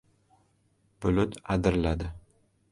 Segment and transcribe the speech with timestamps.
[1.05, 2.13] Bulut adirladi.